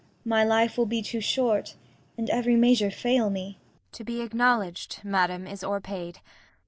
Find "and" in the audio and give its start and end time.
2.17-2.27